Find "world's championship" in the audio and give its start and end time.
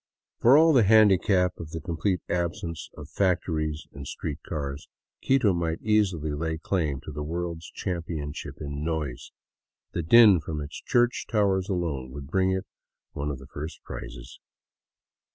7.21-8.55